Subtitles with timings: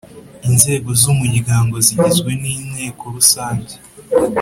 [0.47, 3.73] Inzego z Umuryango zigizwe ni Inteko Rusange